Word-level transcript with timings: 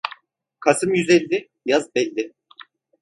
Kasım 0.59 0.93
yüz 0.93 1.09
elli, 1.09 1.49
yaz 1.65 1.95
belli. 1.95 2.33